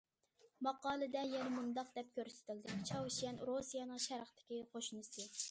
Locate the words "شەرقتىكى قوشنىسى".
4.09-5.29